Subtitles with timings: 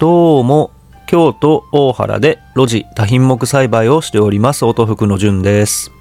[0.00, 0.70] どうも、
[1.06, 5.92] 京都大原で路地多品目栽培をしております、音福の順です。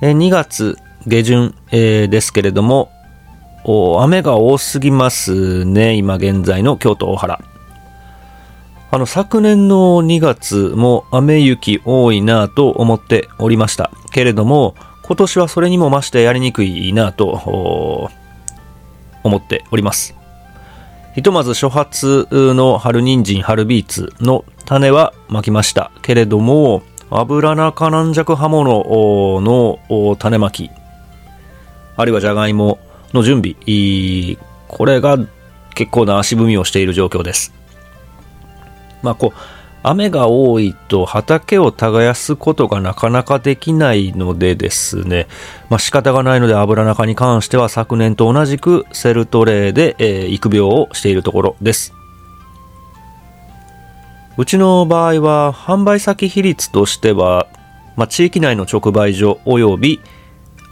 [0.00, 2.90] え2月下旬、えですけれども、
[4.00, 7.40] 雨が多すぎますね、今現在の京都大原。
[8.90, 13.92] あの、昨年の2月も雨雪多いなと思っておりました。
[14.10, 14.74] けれども、
[15.04, 18.10] 今年はそれにも増してやりにくいなと
[19.22, 20.16] 思っております。
[21.14, 25.90] ひとまず初発の春人参、春ビーツの種はまきました。
[26.00, 30.70] けれども、油中軟弱刃物の種まき、
[31.96, 32.78] あるいはじゃがいも
[33.12, 33.56] の準備、
[34.68, 35.18] これが
[35.74, 37.52] 結構な足踏みをしている状況です。
[39.02, 39.38] まあこう、
[39.84, 45.26] 雨が多いと畑を耕すことがなかなかできないのでですね、
[45.70, 51.92] まあ仕方がないので油中に関しては昨年と同じくセルトレーで、えー育苗をしているところです。
[54.38, 57.48] うちの場合は販売先比率としては、
[57.96, 60.00] まあ、地域内の直売所及び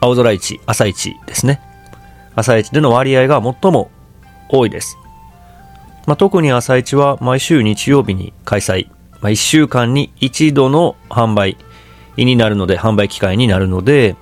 [0.01, 1.61] 青空市、朝市ですね。
[2.35, 3.91] 朝市での割合が最も
[4.49, 4.97] 多いです。
[6.07, 8.89] まあ、特に朝市は毎週日曜日に開催。
[9.21, 11.57] まあ、1週間に一度の販売
[12.17, 14.17] になるので、販売機会になるので、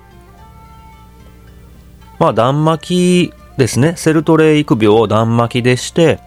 [2.19, 3.93] まあ、断巻きですね。
[3.95, 6.19] セルトレイ育苗を断巻きでして、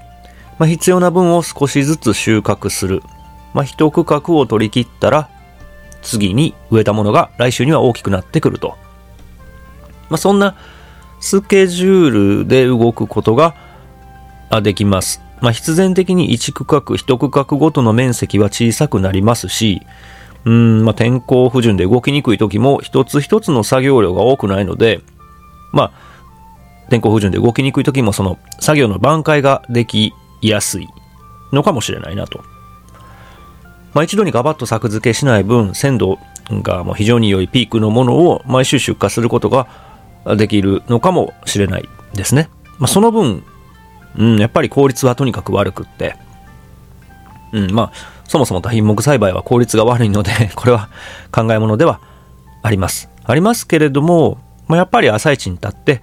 [0.59, 3.03] まあ、必要な分を少しずつ収穫する。
[3.55, 5.29] まあ、一区画を取り切ったら、
[6.01, 8.77] 次に植えたものが来週には大きくなってくると。
[10.09, 10.57] まあ、そんな
[11.21, 13.55] スケジュールで動くことが
[14.63, 15.21] できます。
[15.43, 19.83] まあ、必然的に1区画、1区画ごとの面積は小さくなりますし、
[20.45, 25.01] うん、まあ、天候不順で動きにくい時も一つ一つの作業量が多くないので、
[25.73, 25.93] まあ、
[26.91, 30.89] 天候不順で動きにくい時もその作業の挽回ができやすい
[31.53, 32.43] のかもしれないなと。
[33.95, 36.19] まあ、一度にガバッと作付けしない分、鮮度
[36.51, 39.67] がもう非常に良いピークのものを毎週出荷することが
[40.37, 42.49] できるのかもしれないですね。
[42.79, 43.45] まあ、その分、
[44.17, 46.17] うん、やっぱり効率はとにかく悪くって。
[47.53, 50.89] うん、まあ、そもそも多品目栽培は効率が悪いので、 これは
[51.31, 52.01] 考え物では
[52.63, 53.09] あります。
[53.25, 56.03] ありますけれども、まあ、やっぱり朝市に立って、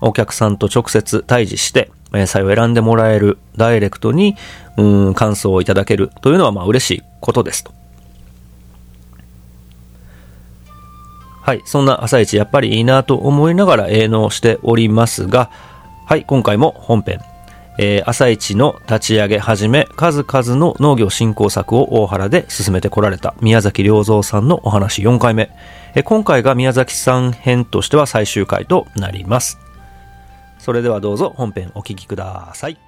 [0.00, 4.36] お客さんと直接対峙して、野菜を選んでもらえる、ダイレクトに、
[4.76, 7.72] うん、感想をいただけるというのは、まあ、嬉しいことですと。
[11.48, 15.50] はい、そんな朝市やっぱりいいなと思いながら営農しておりますが、
[16.06, 17.20] はい、今回も本編、
[17.78, 25.50] えー朝市の立ち上げはじめ数々の農業振興策を大原で進めてこられた宮崎良三さんのお話4回目、
[25.94, 29.58] えー今回が宮崎さん編としては最終回となります。
[30.58, 32.87] それではどうぞ本編お聴きください。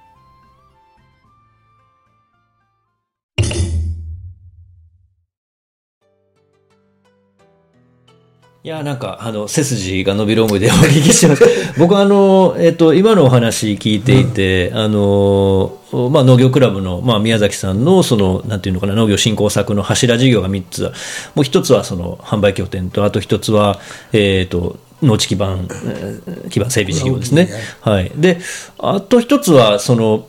[8.63, 11.43] いや、なんか、あの、背筋が伸びる思いでお聞きします。
[11.79, 15.79] 僕は、あの、えっと、今のお話聞いていて、あの、
[16.11, 20.91] まあ、農業クラブの、まあ、宮崎さんの、その、なんていうのかな、農業振興策の柱事業が3つ。
[21.33, 23.79] もう一つは、その、販売拠点と、あと一つは、
[24.13, 27.49] えっと、農地基盤、えー基盤整備事業ですね。
[27.79, 28.11] はい。
[28.15, 28.37] で、
[28.77, 30.25] あと一つは、その、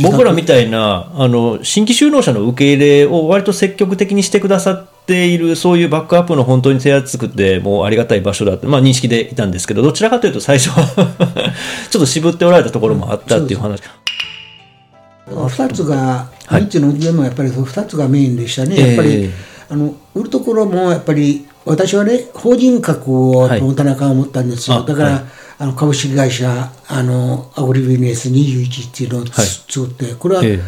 [0.00, 10.86] 僕らみたいなあの新規就農者の受け入れを割と積極的にしてくださっているそういうバックアップの本当に手厚くてもうありがたい場所だって、まあ、認識でいたんですけどどちらかというと最初は
[11.90, 13.82] ちょっと渋っておられたところもあったっていう話、
[15.28, 16.62] 2つが、はい。
[16.62, 18.86] うちのでもやっぱりその2つがメインでしたね、ええ。
[18.88, 19.30] やっぱり
[19.70, 23.60] あの売るところもやっぱり私はね法人格をはい。
[23.60, 30.60] 持たなあかん思ったんですよ、あだから、はいあの株式会社あのアグリビジネス21っていうのを作ってこれはえ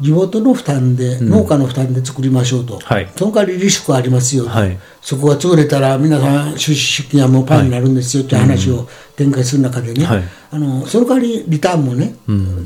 [0.00, 3.08] 地元の負担で、農家の負担で作りましょうと、はい。
[3.14, 4.76] その代わりリスクありますよと、はい。
[5.00, 10.22] そこが潰れたら皆さん出資出金はもうパンになるんですよっていう話を展開する中でね、はい。
[10.50, 12.16] あのその代わりリターンもね、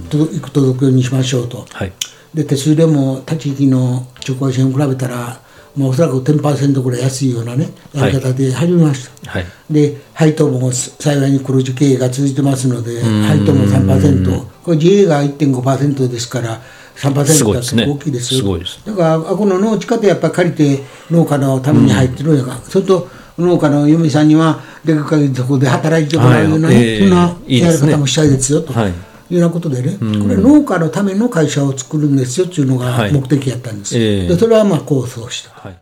[0.09, 1.67] 届いく届くようにしましょうと。
[1.70, 1.93] はい。
[2.32, 5.41] で手数料も他地域の直売所に比べたら、
[5.76, 9.47] まあ、おそらく10%ぐらい安いようなねやり方で始めました、はい。
[9.70, 16.61] で配当も幸いに黒字経営が続いてますので配当も3%これ GA が1.5%ですから
[16.97, 17.87] 3%だとすごいですね。
[17.87, 18.43] 大きいです
[18.85, 26.79] だからあこの農地課でやっぱり借りて農家のために入ってるんやから、それと農家の嫁さんにはできる限りそこで働いてもらうようなそん
[27.11, 28.73] ないやり方もしたいですよと。
[28.73, 33.13] はいいうようなことでね、これ農家のための会社を作るんですよっていうのはい。
[33.13, 34.29] が目的やったんです、ええ。
[34.29, 35.51] でそれはまあ構想した。
[35.51, 35.79] はい。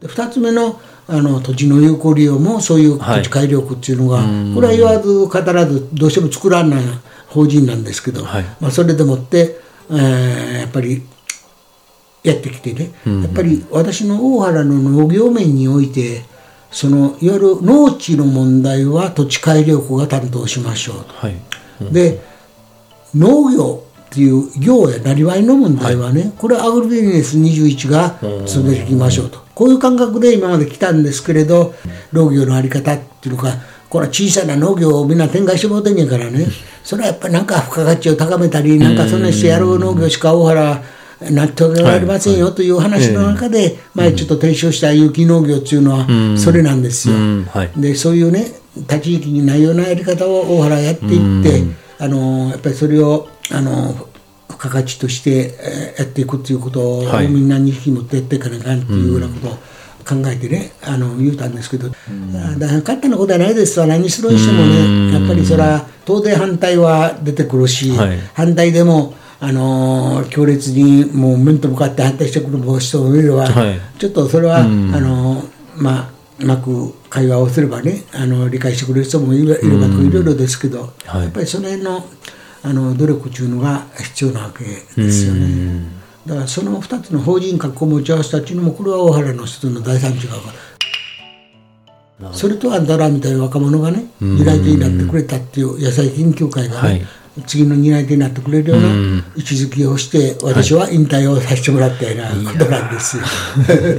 [0.00, 3.22] で2つ目のあの土地の有効利用もそういうはい。
[3.22, 4.22] 土地改良区っていうのが、
[4.54, 6.84] これは言わず語らずどうしても作らない
[7.28, 8.44] 法人なんですけど、はい。
[8.60, 9.58] まあ、それでもって、
[9.90, 11.02] えーやっぱり
[12.22, 16.22] やってきてね、やっぱり私の大原の農業面において
[16.70, 21.12] そのいわゆる農地の問題は土地改良区が担当しましょうと。
[21.12, 21.34] はい
[21.80, 22.20] で
[23.14, 29.40] 農業っていう業やなりわいの問題はね、これはアグリビジネス21が進めていきましょうと。
[29.54, 31.74] こういう感覚で今まで来たんですけれど
[32.12, 33.54] 農業の在り方っていうのか
[33.88, 36.46] これは小さな農業をみんな展開してもらってんやからね。
[36.82, 40.82] それはやっぱりなんか付加価値を高めたりなんかそんなしてやろう農業しか大原は
[41.30, 47.14] 納得がありませんよという話の中で前ちょっと提唱した有機農業っていうのはそれなんですよ。
[47.76, 51.62] でそういうね立ち位置にないようなやり方を大原はやっていって、
[51.98, 53.92] あのやっぱりそれをあの
[54.48, 57.28] 付加価値として、えーやっていくっていうことを、はい。
[57.28, 59.50] みんなに引き持ってやっていかなあかんっていうようなことを
[60.04, 63.86] 考えてねあの言うたんですけど、あだから簡単なことはないですわ。
[63.86, 68.18] 何するにしてもねやっぱりそれは当然反対は出てくるし、はい。
[68.34, 73.80] 反対でもあのー強烈にもう面と向かって反対してくる人もいれば、はい。
[73.98, 81.22] ちょっとそれは、あのーまあうまく会話をすればねあの理解してくれる人もいればいろいろですけど、はい。
[81.24, 82.04] やっぱりその辺の
[82.62, 85.86] あの努力というのが必要なわけですよね。
[86.26, 90.58] だからその2つの法人格を持ち合わせたっていうのもこれは大原の一つの大産地が分かる。
[92.32, 97.06] それとあんたらみたいな若者がね担い手になってくれたっていう野菜研究会がね、はい
[97.46, 98.88] 次の担い手になってくれるような
[99.36, 103.16] 位置づけをして私は引退をさせてもらったようなことなんです。
[103.16, 103.24] よ。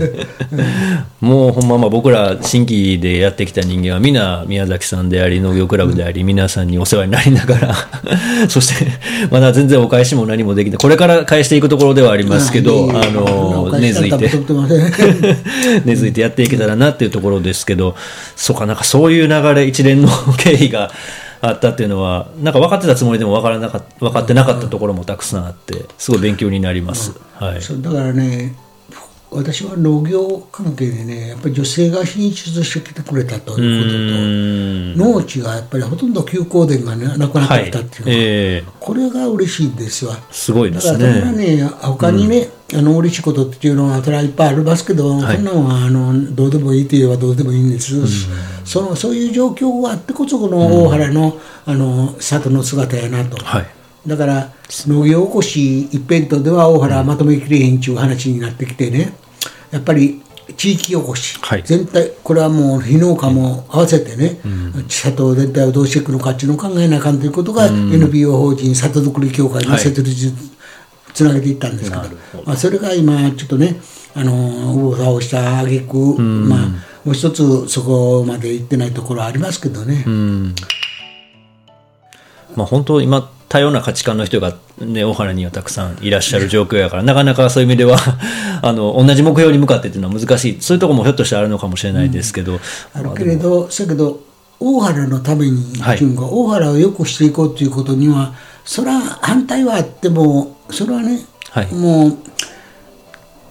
[1.19, 7.75] もうほんままあ僕ら新規でやってきた人間はみんな宮崎さんであり農業クラブであり皆さんにお世話になりながら
[8.47, 8.87] そして
[9.29, 14.31] まだ全然お返しも何もできないこれから返していくところではありますけどあの根付いて。
[15.83, 17.95] 根付いてやっていけたらなっていうところですけど
[18.35, 20.91] そうかなんかそういう流れ一連の経緯が
[21.41, 27.17] あったっていうのはなんか分かってたつもりでも分からなか分かってなかったところもたくさんあってすごい勉強になります。
[27.33, 28.55] はいそうだからね
[29.31, 40.15] 私は農業関係でねやっぱり女性が進出してきてくれたということと農地がやっぱりほとんど休耕田が、ね、なくなってきたっていうのは、ええこれが嬉しいんですわ。
[40.31, 41.57] すごいですだからね。
[41.57, 45.37] ね、他にね、あの嬉しいことっていうのは、それはいっぱいありますけど、はい。
[45.37, 47.95] そんなのはあのどうでもいいといえばどうでもいいんです、
[48.65, 53.37] そのそういう状況があってこそ、この大原の,、あの里の姿やなと。
[53.43, 53.65] はい。
[54.07, 54.53] だから
[54.87, 59.13] 農業おこし一辺倒では大原はまとめきれへんちゅう話になってきてね。
[59.71, 60.21] やっぱり
[60.57, 61.63] 地域おこし、はい。
[61.65, 64.39] 全体これはもう非農家も合わせてね、
[64.87, 70.54] 里全体をどうしていくのかっていうのを考えなあかんということが、NPO 法人里づくり協会の設立に
[71.15, 72.03] つなげていったんですけど,、
[72.45, 73.81] まあ、それが今ちょっとね
[74.13, 80.03] あの右往左往した挙句、まあもう一つそこまで行ってないところはありますけどね、
[82.55, 87.97] まあ、本当、今、多様な価値観の人が、ね、大原にはたくさんいらっしゃる状況やから、なかなかそういう意味では
[88.63, 92.59] あの同じ目標に向かってっていうのは難しい、そういうところもひょっとしたらあるのかもしれないですけど、
[92.93, 94.19] あるけれど、せやけど、
[94.59, 95.95] 大原のために、はい。
[95.97, 98.33] っていうか大原を良くしていこうということには、
[98.63, 101.19] それは反対はあっても、それはね、
[101.49, 102.17] はいもう、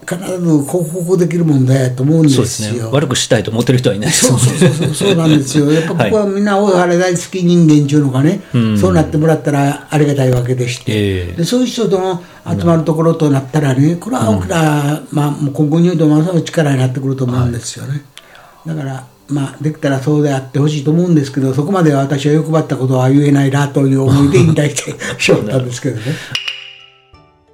[0.04, 4.38] 必ず克服できる問題やと思うんですすねよ。、悪くしたいと思ってる人はいないですそう。
[4.38, 5.70] そうそうそうなんですよ。
[5.72, 8.42] やっぱここはみんな大原大好き人間っていうのがね、
[8.78, 18.02] そうなってもらったらありがたいわけでして、ええでそういう人との集まるところとなったらね、これは大きな、まあ、もう今後においてもますます力になってくると思うんですよね。
[18.66, 26.02] だから、まあ、できたらそうであってほしいと思うんですけど、そこまでは私は欲張ったことは言えないなという思いで引退してしまったんですけどね。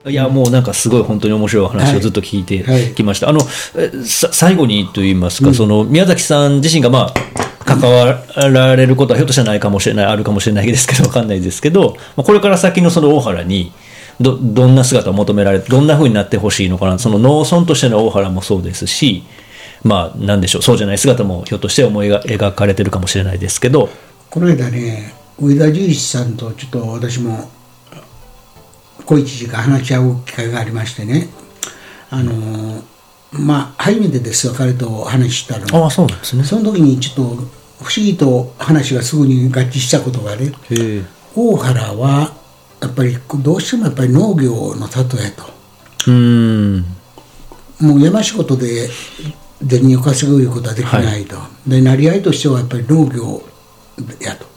[0.07, 2.95] いや、もうなんかすごい本当に面白いお話をずっと聞いてはい。
[2.95, 3.29] きました。
[3.29, 3.41] あの、
[3.77, 13.73] えさ最後にと言いますか、その、宮崎さん自身がまあ、関わられることはひょっとしたらないかもしれない、あるかもしれないですけど、わかんないですけど、まあこれから先のその大原に、
[14.19, 19.25] ど、どんな姿を求められて、どんな風になってほしいのかな、その農村としての大原もそうですし、
[19.85, 23.91] まあ、なんでしょう、そうじゃない姿もひょっとして思いが描かれてるかもしれないですけど、
[24.31, 27.51] この間ね、上田十一さんとちょっと私も
[29.11, 31.29] 小一時間話し合う機会がありましてね、
[32.11, 32.83] あのー
[33.33, 35.85] まあ、初めてですよ、彼と話したの。
[35.85, 36.45] ああ、そうなんですね。
[36.45, 37.23] その時にちょっと
[37.83, 40.53] 不思議と話がすぐに合致したことがね。
[41.35, 42.35] 大原は
[42.81, 45.45] やっぱりどうしてもやっぱり農業の里やと。
[46.07, 46.85] うーん。
[47.81, 48.89] もう山仕事で
[49.69, 51.37] 銭を稼ぐいうことはできないと、
[51.67, 53.43] で成り合いとしてはやっぱり農業
[54.21, 54.50] やとはい。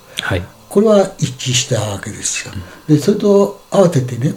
[0.73, 2.53] これは一致したわけですよ
[2.87, 4.33] でそれと合わせてね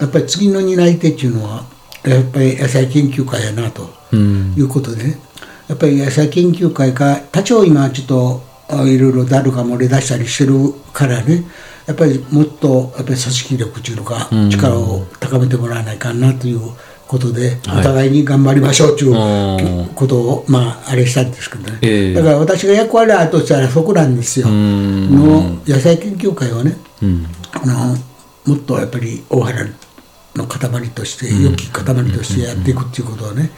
[0.00, 1.64] やっぱり次の担い手っていうのは
[2.04, 4.54] やっぱり野菜研究会やなとうん。
[4.56, 5.18] いうことでね
[5.68, 10.54] やっぱり野菜研究会が多少今ちょっとあいろいろダルが漏れ出したりしてる
[10.94, 11.44] からね
[11.86, 16.60] やっぱりもっとやっぱり組織力っていうのかうん力を高めてもらわないかなという
[17.12, 17.80] ことで、はい。
[17.80, 19.88] お互いに頑張りましょうといううん。
[19.94, 22.14] ことをまああれしたんですけどね、ええ。
[22.14, 25.10] だから私が役割あるとしたらそこなんですよ、ん。
[25.14, 27.26] の野菜研究会はねうん。
[27.52, 27.96] あの
[28.46, 29.66] もっとやっぱり大原
[30.36, 33.50] の塊として良き塊としてやっていくっていうことをね、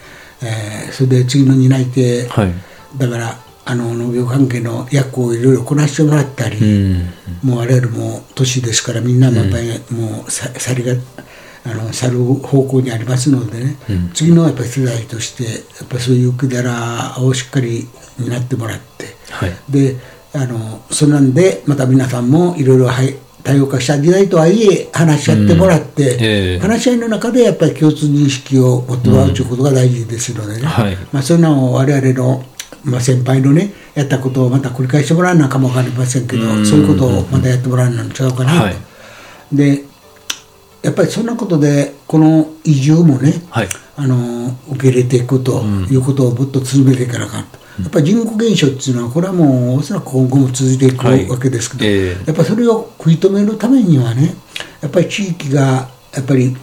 [0.43, 2.53] えーそれで次の担い手、はい。
[2.99, 7.49] だからあの農業関係の役をいろいろこなしてもらったり、うん。
[7.49, 10.93] もう我々も年ですからみんなもやっぱりもうさ去りが
[11.67, 13.77] あの去る方向にありますのでね、
[14.13, 15.51] 次のやっぱり世代としてや
[15.85, 19.53] っぱりそういう受け皿をしっかり担ってもらって、はい。
[19.69, 19.97] で
[20.35, 26.23] あのそんなんでまた皆さんもいろいろはい多様化した時代とはいえ話し合ってもらって、うん。
[26.23, 26.59] ええ。
[26.59, 30.97] 話し合いの中でやっぱり共通認識を持ってもらうということが大事ですのでね、はい。
[31.13, 32.43] まあ、そういうのを我々の、
[32.85, 36.67] まあ、先輩のねやったことをまた繰り返してもらうのかも分かりませんけど、うん。
[36.67, 38.77] そういうことをまたやってもらうの違うかなと、はい。
[39.53, 39.85] で
[40.85, 43.69] やっぱりそんなことでこの移住もね、はい。
[43.97, 51.29] あの受け入れていくということをもっと続めていかなあかんと、やっぱり人口減少っていうのはこれはもうおそらく今後も続いていくはい。
[51.29, 52.11] わけですけど、ええ。
[52.27, 54.35] やっぱりそれを食い止めるためにはね
[54.83, 56.57] やっぱり地域がやっぱり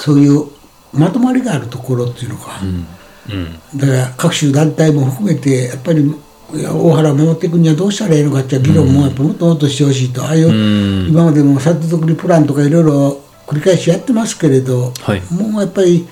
[0.00, 0.46] そういう
[0.92, 3.78] まとまりがあるところっていうのか、うん。
[3.78, 6.14] だから各種団体も含めてやっぱり
[6.52, 11.08] 大原を守っていくにはどうしたらいいのかっていう議論もやっぱもっともっとしてほしいと、ああいううん。
[11.08, 15.22] 今までも里作りプランとかいろいろ繰り返しやってますけれど、はい。
[15.32, 16.06] もうやっぱり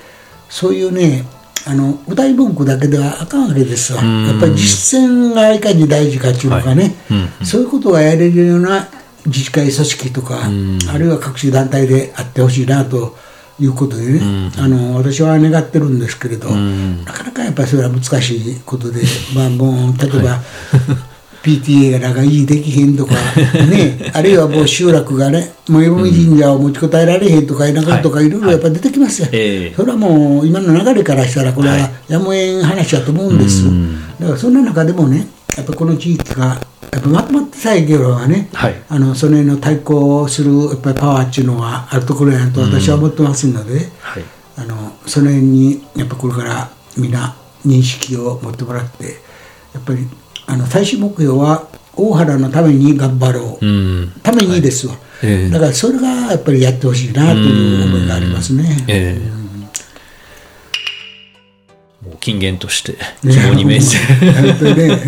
[0.49, 1.25] そういうね
[1.65, 4.27] あの歌い文句だけではあかんわけですわ、ん。
[4.27, 7.45] やっぱり実践がいかに大事かっていうのがね、はい。
[7.45, 8.87] そういうことがやれるような
[9.25, 13.15] 自治会組織とか、あるいは各種団体であってほしいなと
[13.59, 17.05] いうことでね、あの私は願ってるんですけれど、ん。
[17.05, 19.01] なかなかやっぱりそれは難しいことで、
[19.33, 20.41] まあ、もう例えば、
[21.43, 23.13] PTA らがいいできへんとか、
[23.69, 28.29] ね、あるいはもう集落がね、もう読神社を持ちこたえられへんとか、田舎とかい。
[28.29, 29.75] ろいろやっぱ出てきますよ、ええ。
[29.75, 33.65] それはもう今の流れからしたら、これはやむをえん話だと思うんです、
[34.19, 38.75] だからそんな中でもね、やっぱこの地域が、やっぱまとまってさえいけばね、はい。
[38.87, 44.23] あのそれの対抗するやっぱりパワーっていうのはあるところやと私は思ってますので、はい。
[44.55, 47.35] あのその辺にやっぱこれからみんな
[47.65, 49.05] 認識を持ってもらって
[49.73, 50.07] やっぱり
[50.53, 54.11] あの最終目標は大原のために頑張ろう、うん。
[54.21, 55.49] ためにですわ、ええ。
[55.49, 58.85] だからそれがやっぱりやってほしいなという思いがありますね。
[58.87, 59.17] え
[62.05, 64.31] う金言として希望に銘じて。
[64.31, 65.01] 本当にね、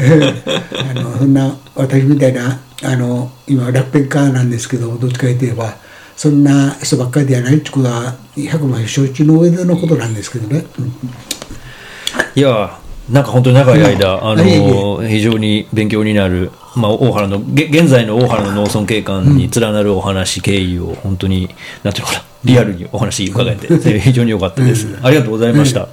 [0.92, 5.78] あのそんな私みたいなあの今楽天家なんですけどどっちかといえば
[6.18, 10.66] そんな人ばっかりではないってことは100万承知の上でのことなんですけどね。
[10.78, 10.94] うん。
[12.36, 14.40] いやなんか本当に長い間、あうん。
[14.40, 21.50] いえいの非常に勉強になる、まあ、大原のげ現在の大原の農村景観に連なるお話、経緯を本当に
[21.84, 25.88] なんていうのかなリアルにお話伺えて、え ー非常に良かったです、ありがとうございました、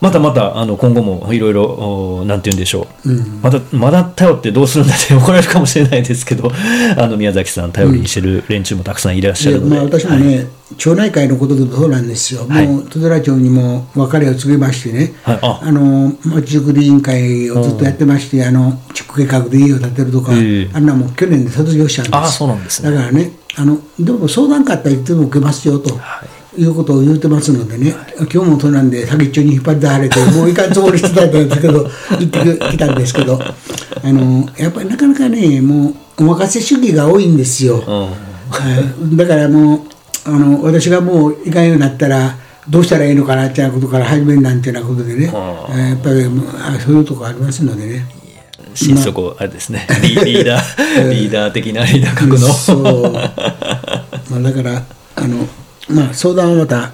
[0.00, 3.10] またまたあの今後もいろいろおなんて言うんでしょう、
[3.42, 6.50] またまだ頼ってどうするんだって 怒られるかもしれないですけど
[6.96, 10.46] あの宮崎さん頼りにしてる連中もたくさんいらっしゃるので、私もね、
[10.76, 12.66] 町内会のことでもそうなんですよ、はい。
[12.66, 15.38] もう戸寺町にも別れを告げましてね、はい。
[15.42, 15.60] あ。
[15.62, 20.70] あのまちづくり委員会をずっとやってまして、あの地区計画で家を建てるとか、ええ。
[20.74, 22.16] あんなもん去年で卒業したんです。
[22.16, 22.90] あそうなんですね。
[22.90, 25.96] だからねあの、でも相談かったらいつでも受けますよと。
[25.96, 26.28] はい。
[26.58, 31.84] いうことを言うてますのでね、今日もそうなんで、先っちょに引っ張り出されて、もういかんつもりしてたんですけど、
[32.18, 37.80] 行ってきたんですけど、あのやっぱりなかなかね、もうお任せ主義が多いんですよ。
[39.14, 39.80] だからもう
[40.28, 42.36] あの私がもういかんようになったら
[42.68, 45.30] どうしたらいいのかなっていうことから始めるなんていうようなことでね、や
[45.94, 46.24] っぱり
[46.80, 48.18] そういうとこありますのでね。
[48.74, 49.44] 心底あ。
[49.44, 49.86] れですね。
[50.02, 52.46] リリーダー リーダー的なリーダー格の。
[52.46, 54.82] そう、まあ、だから
[55.16, 55.48] あの、
[55.88, 56.92] まあ、相談はまた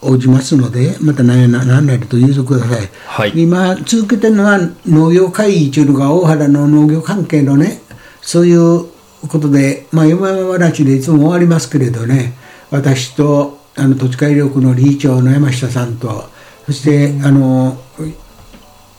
[0.00, 3.32] 応じますのでまた何や何なりと言うてください、はい。
[3.34, 4.58] 今続けてるのは
[4.88, 7.80] 農業会議というのが大原の農業関係のね
[8.22, 8.86] そういう
[9.28, 12.34] ことで、まあ、山々話でいつも終わりますけれどね
[12.76, 16.24] 私とあの土地改良区の理事長の山下さんと
[16.66, 17.76] そしてあの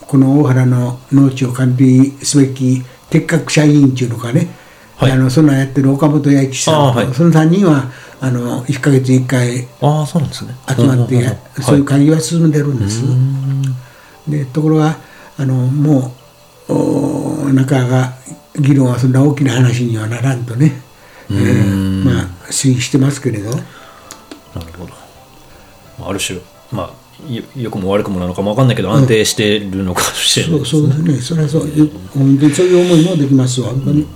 [0.01, 4.47] この大原の農地を管理すべき鉄格社員っていうのかね、
[4.95, 5.11] はい。
[5.11, 7.13] あのそんなんやってる岡本八一さんと、あはい。
[7.13, 10.55] その3人はあの1か月1回ああそうなんですね。
[10.67, 13.03] 集まってそういう会議は進んでるんです。
[14.27, 14.97] でところが
[15.37, 16.11] あのも
[16.67, 18.13] うおなかなか
[18.59, 20.81] 議論はそんな大きな話にはならんとね、
[21.31, 23.49] えーまあ推移してますけれど。
[23.51, 23.61] なる
[24.77, 24.93] ほど。
[26.09, 26.39] ある種
[26.71, 31.13] まあよ良くも悪くもなのかも分かんないけど安定してるのかもしれないそうそうですね。
[31.21, 31.61] それはそう。
[31.63, 34.07] いう本当にそういう思いもできますわ、本当に。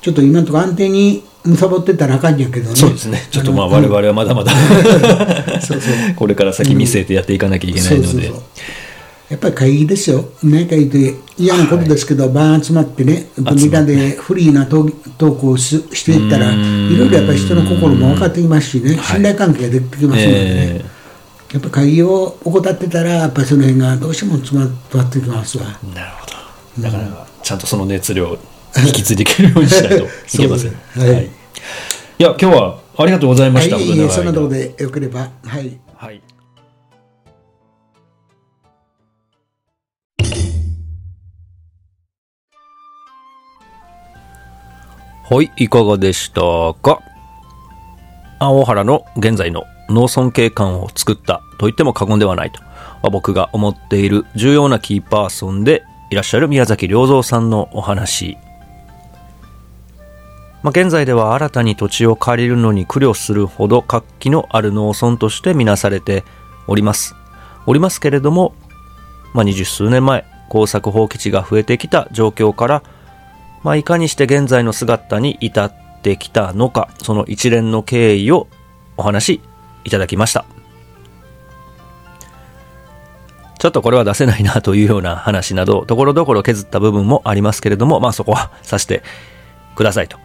[0.00, 2.76] ちょっと今のところ安定にむさぼってたらあかんやけどね。
[2.76, 3.26] そうですね。
[3.30, 4.52] ちょっとまあ我々はまだまだ
[5.60, 5.92] そうそう。
[6.14, 8.06] これから先見据えてやっていかなきゃいけないので。
[8.06, 8.42] そうそうそう
[9.28, 20.84] やっぱり会議ですよ、何回言って嫌なことですけど、バーン集まってね、みんなでフリーなトークをししていったら、いろいろやっぱり人の心も分かってきますしね、信頼関係ができてきますのでね、え。
[21.52, 25.64] やっぱ会議を怠ってたら、やっぱりその辺がどうしても詰まってきますわ。
[25.64, 26.26] ーなるほ
[26.80, 26.82] ど。
[26.82, 28.38] だからちゃんとその熱量を
[28.78, 29.96] 引き継いでいけるようにしないと
[30.34, 30.72] いけません。
[30.94, 31.24] そうですはい。
[31.24, 31.28] い。
[32.18, 35.78] や今日はありがとうございました、はい、いいそんなところでよければ、はい。
[35.96, 36.20] はい
[45.30, 46.40] はい、いかがでした
[46.80, 47.02] か？
[48.38, 52.62] 青原の現在の農村景観を作ったと言っても過言ではないと、
[53.10, 58.38] 僕が思っている重要なキーパーソンでいらっしゃる宮崎良三さんのお話。
[60.62, 66.24] まあ、現在では新たに土地を借りるのに苦慮するほど活気のある農村としてみなされて
[66.66, 67.14] おります。
[67.66, 68.54] おりますけれども、
[69.34, 72.82] まあ、二十数年前、耕作放棄地が増えてきた状況から、
[73.62, 78.46] まあ、いかにして現在の姿に至ってきたのか、その一連の経緯を
[78.96, 79.40] お話し
[79.84, 80.44] いただきました。
[83.58, 89.02] ちょっとこれは出せないなというような話など、ところどころ削った部分もありますけれども、まあそこはさして
[89.74, 90.16] くださいと。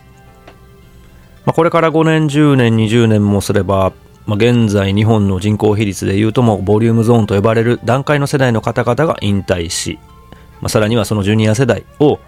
[1.46, 3.92] まあこれから5年、10年、20年もすれば、
[4.28, 9.98] まあ現在日本の人口比率でいうともボリュームゾーンと呼ばれる段階の世代の方々が引退し、
[10.62, 12.20] まあさらにはそのジュニア世代を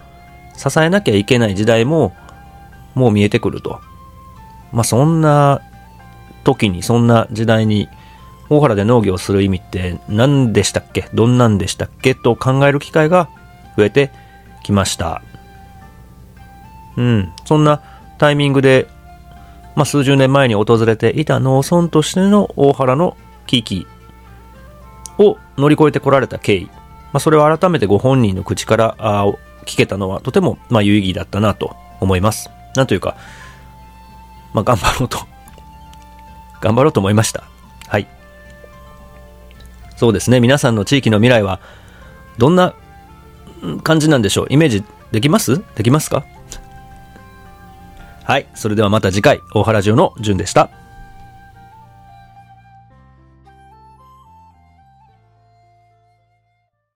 [0.56, 2.14] 支えなきゃいけない時代も
[2.94, 3.80] もう見えてくると。
[4.72, 5.60] まあそんな
[6.44, 7.88] 時に、そんな時代に
[8.48, 11.08] 大原で農業する意味って何でしたっけ？
[11.12, 12.14] どんなんでしたっけ？
[12.14, 13.28] と考える機会が
[13.76, 14.10] 増えて
[14.62, 15.22] きました。
[16.96, 17.32] うん。
[17.44, 17.82] そんな
[18.18, 18.88] タイミングで、
[19.74, 23.86] まあ、数十年前に訪れていた農村としての大原の危機
[25.18, 26.66] を乗り越えてこられた経緯。
[26.66, 29.26] まあ、それを改めてご本人の口からあ
[29.66, 32.48] 聞けたのはとても、まあ、有意義だったなと思います。
[32.74, 33.16] なんというか、
[34.54, 35.18] まあ、頑張ろうと。
[36.62, 37.44] 頑張ろうと思いました。
[37.88, 38.06] はい。
[39.96, 40.40] そうですね。
[40.40, 41.60] 皆さんの地域の未来は、
[42.38, 42.74] どんな
[43.82, 44.46] 感じなんでしょう？
[44.50, 45.62] イメージできます？
[45.74, 46.24] できますか？
[48.24, 48.46] はい。
[48.54, 50.70] それではまた次回、大原城の順でした。